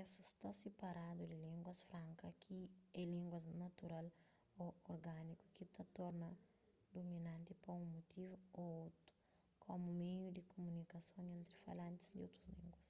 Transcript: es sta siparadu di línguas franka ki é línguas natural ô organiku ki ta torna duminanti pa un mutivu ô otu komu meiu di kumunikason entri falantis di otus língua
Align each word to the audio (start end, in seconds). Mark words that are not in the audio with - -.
es 0.00 0.12
sta 0.30 0.50
siparadu 0.60 1.22
di 1.30 1.36
línguas 1.46 1.80
franka 1.88 2.28
ki 2.42 2.58
é 3.00 3.02
línguas 3.14 3.46
natural 3.64 4.06
ô 4.64 4.64
organiku 4.94 5.44
ki 5.56 5.64
ta 5.74 5.82
torna 5.98 6.28
duminanti 6.94 7.52
pa 7.62 7.70
un 7.82 7.86
mutivu 7.94 8.34
ô 8.62 8.62
otu 8.86 9.08
komu 9.64 9.88
meiu 10.00 10.26
di 10.36 10.42
kumunikason 10.52 11.26
entri 11.38 11.56
falantis 11.64 12.08
di 12.14 12.20
otus 12.26 12.46
língua 12.56 12.80